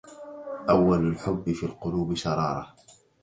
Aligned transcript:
اول 0.69 1.07
الحب 1.07 1.51
في 1.51 1.65
القلوب 1.65 2.13
شراره 2.15 2.73